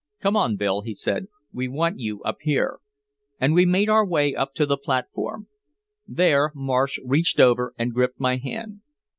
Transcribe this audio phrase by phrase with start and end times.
[0.19, 1.27] "Come on, Bill," he said.
[1.53, 2.79] "We want you up here."
[3.39, 5.47] And we made our way up to the platform.
[6.07, 8.81] There Marsh reached over and gripped my hand.